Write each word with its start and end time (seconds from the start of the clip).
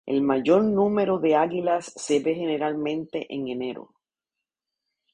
El 0.07 0.23
mayor 0.23 0.63
número 0.63 1.19
de 1.19 1.35
águilas 1.35 1.93
se 1.95 2.21
ve 2.21 2.33
generalmente 2.33 3.31
en 3.35 3.49
enero. 3.49 3.93